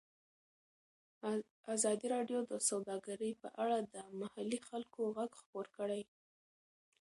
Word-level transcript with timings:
ازادي 1.75 2.07
راډیو 2.15 2.39
د 2.51 2.53
سوداګري 2.69 3.31
په 3.41 3.49
اړه 3.63 3.77
د 3.93 3.95
محلي 4.19 4.59
خلکو 4.69 4.99
غږ 5.17 5.31
خپور 5.41 5.65
کړی. 5.77 6.01